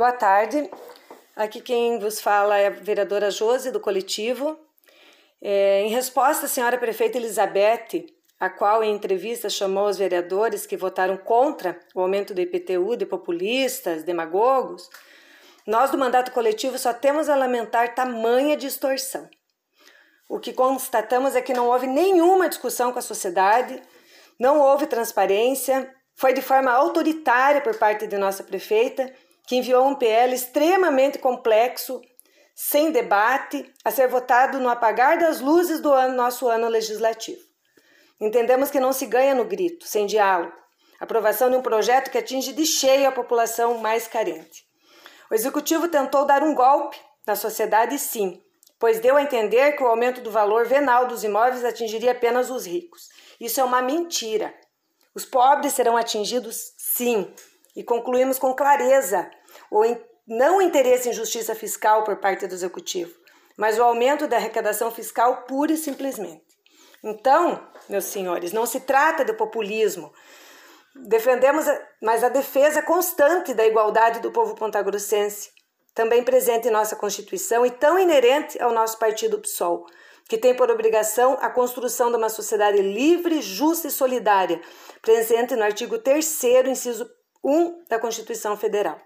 Boa 0.00 0.12
tarde. 0.12 0.70
Aqui 1.36 1.60
quem 1.60 1.98
vos 1.98 2.22
fala 2.22 2.56
é 2.56 2.68
a 2.68 2.70
vereadora 2.70 3.30
Josi, 3.30 3.70
do 3.70 3.78
coletivo. 3.78 4.58
É, 5.42 5.82
em 5.82 5.90
resposta 5.90 6.46
à 6.46 6.48
senhora 6.48 6.78
prefeita 6.78 7.18
Elizabeth, 7.18 8.06
a 8.40 8.48
qual 8.48 8.82
em 8.82 8.94
entrevista 8.94 9.50
chamou 9.50 9.86
os 9.86 9.98
vereadores 9.98 10.64
que 10.64 10.74
votaram 10.74 11.18
contra 11.18 11.78
o 11.94 12.00
aumento 12.00 12.32
do 12.32 12.40
IPTU 12.40 12.96
de 12.96 13.04
populistas, 13.04 14.02
demagogos, 14.02 14.88
nós 15.66 15.90
do 15.90 15.98
mandato 15.98 16.32
coletivo 16.32 16.78
só 16.78 16.94
temos 16.94 17.28
a 17.28 17.36
lamentar 17.36 17.94
tamanha 17.94 18.56
distorção. 18.56 19.28
O 20.26 20.40
que 20.40 20.54
constatamos 20.54 21.36
é 21.36 21.42
que 21.42 21.52
não 21.52 21.68
houve 21.68 21.86
nenhuma 21.86 22.48
discussão 22.48 22.90
com 22.90 22.98
a 22.98 23.02
sociedade, 23.02 23.82
não 24.38 24.60
houve 24.60 24.86
transparência, 24.86 25.94
foi 26.16 26.32
de 26.32 26.40
forma 26.40 26.70
autoritária 26.70 27.60
por 27.60 27.76
parte 27.76 28.06
de 28.06 28.16
nossa 28.16 28.42
prefeita, 28.42 29.14
que 29.50 29.56
enviou 29.56 29.84
um 29.84 29.96
PL 29.96 30.32
extremamente 30.32 31.18
complexo, 31.18 32.00
sem 32.54 32.92
debate, 32.92 33.68
a 33.84 33.90
ser 33.90 34.06
votado 34.06 34.60
no 34.60 34.68
apagar 34.68 35.18
das 35.18 35.40
luzes 35.40 35.80
do 35.80 35.92
ano, 35.92 36.14
nosso 36.14 36.46
ano 36.46 36.68
legislativo. 36.68 37.40
Entendemos 38.20 38.70
que 38.70 38.78
não 38.78 38.92
se 38.92 39.06
ganha 39.06 39.34
no 39.34 39.44
grito, 39.44 39.88
sem 39.88 40.06
diálogo. 40.06 40.52
Aprovação 41.00 41.50
de 41.50 41.56
um 41.56 41.62
projeto 41.62 42.12
que 42.12 42.18
atinge 42.18 42.52
de 42.52 42.64
cheio 42.64 43.08
a 43.08 43.10
população 43.10 43.78
mais 43.78 44.06
carente. 44.06 44.64
O 45.28 45.34
executivo 45.34 45.88
tentou 45.88 46.24
dar 46.24 46.44
um 46.44 46.54
golpe 46.54 46.96
na 47.26 47.34
sociedade, 47.34 47.98
sim, 47.98 48.40
pois 48.78 49.00
deu 49.00 49.16
a 49.16 49.22
entender 49.22 49.72
que 49.72 49.82
o 49.82 49.88
aumento 49.88 50.20
do 50.20 50.30
valor 50.30 50.64
venal 50.64 51.08
dos 51.08 51.24
imóveis 51.24 51.64
atingiria 51.64 52.12
apenas 52.12 52.50
os 52.50 52.66
ricos. 52.66 53.08
Isso 53.40 53.60
é 53.60 53.64
uma 53.64 53.82
mentira. 53.82 54.54
Os 55.12 55.24
pobres 55.24 55.72
serão 55.72 55.96
atingidos, 55.96 56.72
sim, 56.78 57.34
e 57.74 57.82
concluímos 57.82 58.38
com 58.38 58.54
clareza 58.54 59.30
o 59.70 59.82
não 60.26 60.62
interesse 60.62 61.08
em 61.08 61.12
justiça 61.12 61.54
fiscal 61.54 62.04
por 62.04 62.16
parte 62.16 62.46
do 62.46 62.54
executivo, 62.54 63.12
mas 63.56 63.78
o 63.78 63.82
aumento 63.82 64.26
da 64.26 64.36
arrecadação 64.36 64.90
fiscal 64.90 65.42
pura 65.42 65.72
e 65.72 65.76
simplesmente. 65.76 66.44
Então, 67.02 67.66
meus 67.88 68.04
senhores, 68.04 68.52
não 68.52 68.66
se 68.66 68.80
trata 68.80 69.24
de 69.24 69.32
populismo. 69.32 70.12
Defendemos, 70.94 71.64
mas 72.02 72.22
a 72.22 72.28
defesa 72.28 72.82
constante 72.82 73.54
da 73.54 73.66
igualdade 73.66 74.20
do 74.20 74.30
povo 74.30 74.54
pontagrossense, 74.54 75.50
também 75.94 76.22
presente 76.22 76.68
em 76.68 76.70
nossa 76.70 76.94
Constituição 76.94 77.64
e 77.64 77.70
tão 77.70 77.98
inerente 77.98 78.60
ao 78.62 78.72
nosso 78.72 78.98
partido 78.98 79.40
PSOL, 79.40 79.86
que 80.28 80.38
tem 80.38 80.54
por 80.54 80.70
obrigação 80.70 81.36
a 81.40 81.50
construção 81.50 82.10
de 82.10 82.16
uma 82.16 82.28
sociedade 82.28 82.80
livre, 82.80 83.42
justa 83.42 83.88
e 83.88 83.90
solidária, 83.90 84.60
presente 85.02 85.56
no 85.56 85.64
artigo 85.64 85.98
3 85.98 86.44
inciso 86.68 87.10
1 87.42 87.84
da 87.88 87.98
Constituição 87.98 88.56
Federal. 88.56 89.00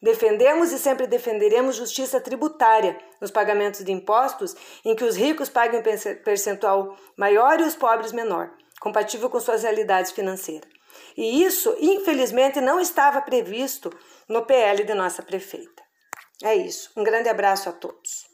Defendemos 0.00 0.70
e 0.70 0.78
sempre 0.78 1.06
defenderemos 1.08 1.74
justiça 1.76 2.20
tributária 2.20 2.96
nos 3.20 3.30
pagamentos 3.30 3.84
de 3.84 3.90
impostos, 3.90 4.54
em 4.84 4.94
que 4.94 5.04
os 5.04 5.16
ricos 5.16 5.48
paguem 5.48 5.82
percentual 6.24 6.96
maior 7.16 7.60
e 7.60 7.64
os 7.64 7.74
pobres 7.74 8.12
menor, 8.12 8.50
compatível 8.80 9.28
com 9.28 9.40
suas 9.40 9.64
realidades 9.64 10.12
financeiras. 10.12 10.70
E 11.16 11.42
isso, 11.42 11.76
infelizmente, 11.80 12.60
não 12.60 12.80
estava 12.80 13.20
previsto 13.20 13.90
no 14.28 14.44
PL 14.44 14.84
de 14.84 14.94
nossa 14.94 15.22
prefeita. 15.22 15.82
É 16.44 16.54
isso. 16.54 16.90
Um 16.96 17.02
grande 17.02 17.28
abraço 17.28 17.68
a 17.68 17.72
todos. 17.72 18.28